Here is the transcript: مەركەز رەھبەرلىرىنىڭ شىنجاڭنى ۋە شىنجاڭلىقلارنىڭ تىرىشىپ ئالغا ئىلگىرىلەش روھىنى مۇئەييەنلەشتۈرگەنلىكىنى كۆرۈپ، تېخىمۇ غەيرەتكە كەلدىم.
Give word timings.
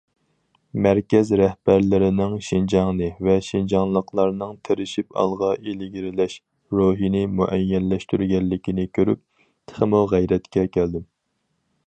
مەركەز 0.83 1.31
رەھبەرلىرىنىڭ 1.39 2.31
شىنجاڭنى 2.45 3.09
ۋە 3.27 3.35
شىنجاڭلىقلارنىڭ 3.47 4.55
تىرىشىپ 4.69 5.19
ئالغا 5.23 5.51
ئىلگىرىلەش 5.73 6.37
روھىنى 6.79 7.21
مۇئەييەنلەشتۈرگەنلىكىنى 7.41 8.87
كۆرۈپ، 8.99 9.21
تېخىمۇ 9.73 10.01
غەيرەتكە 10.15 10.65
كەلدىم. 10.79 11.05